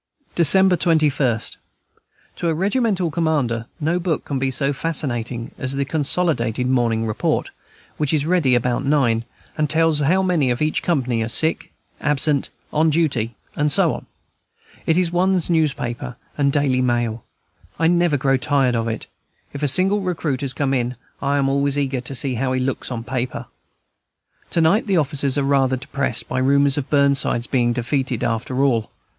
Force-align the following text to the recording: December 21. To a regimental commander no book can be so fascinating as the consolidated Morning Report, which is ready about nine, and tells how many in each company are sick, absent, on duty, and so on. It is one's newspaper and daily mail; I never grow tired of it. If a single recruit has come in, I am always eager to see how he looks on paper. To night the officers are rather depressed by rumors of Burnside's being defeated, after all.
December 0.33 0.75
21. 0.75 1.41
To 2.37 2.47
a 2.47 2.55
regimental 2.55 3.11
commander 3.11 3.67
no 3.79 3.99
book 3.99 4.25
can 4.25 4.39
be 4.39 4.49
so 4.49 4.73
fascinating 4.73 5.51
as 5.59 5.75
the 5.75 5.85
consolidated 5.85 6.65
Morning 6.65 7.05
Report, 7.05 7.51
which 7.97 8.11
is 8.11 8.25
ready 8.25 8.55
about 8.55 8.83
nine, 8.83 9.25
and 9.59 9.69
tells 9.69 9.99
how 9.99 10.23
many 10.23 10.49
in 10.49 10.63
each 10.63 10.81
company 10.81 11.21
are 11.21 11.27
sick, 11.27 11.71
absent, 11.99 12.49
on 12.73 12.89
duty, 12.89 13.35
and 13.55 13.71
so 13.71 13.93
on. 13.93 14.07
It 14.87 14.97
is 14.97 15.11
one's 15.11 15.51
newspaper 15.51 16.15
and 16.35 16.51
daily 16.51 16.81
mail; 16.81 17.23
I 17.77 17.85
never 17.85 18.17
grow 18.17 18.37
tired 18.37 18.75
of 18.75 18.87
it. 18.87 19.05
If 19.53 19.61
a 19.61 19.67
single 19.67 20.01
recruit 20.01 20.41
has 20.41 20.53
come 20.53 20.73
in, 20.73 20.95
I 21.21 21.37
am 21.37 21.47
always 21.47 21.77
eager 21.77 22.01
to 22.01 22.15
see 22.15 22.33
how 22.33 22.53
he 22.53 22.59
looks 22.59 22.89
on 22.89 23.03
paper. 23.03 23.45
To 24.49 24.61
night 24.61 24.87
the 24.87 24.97
officers 24.97 25.37
are 25.37 25.43
rather 25.43 25.77
depressed 25.77 26.27
by 26.27 26.39
rumors 26.39 26.75
of 26.75 26.89
Burnside's 26.89 27.45
being 27.45 27.71
defeated, 27.71 28.23
after 28.23 28.63
all. 28.63 28.89